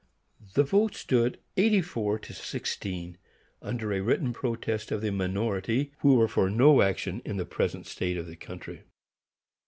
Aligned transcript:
The 0.55 0.63
vote 0.63 0.95
stood 0.95 1.37
eighty 1.57 1.83
four 1.83 2.17
to 2.17 2.33
sixteen, 2.33 3.19
under 3.61 3.93
a 3.93 3.99
written 4.01 4.33
protest 4.33 4.89
of 4.91 5.01
the 5.01 5.11
minority, 5.11 5.91
who 5.99 6.15
were 6.15 6.27
for 6.27 6.49
no 6.49 6.81
action 6.81 7.21
in 7.23 7.37
the 7.37 7.45
present 7.45 7.85
state 7.85 8.17
of 8.17 8.25
the 8.25 8.35
country. 8.35 8.81